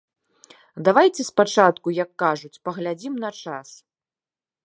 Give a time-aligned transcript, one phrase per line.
[0.87, 3.67] Давайце спачатку, як кажуць, паглядзім на час.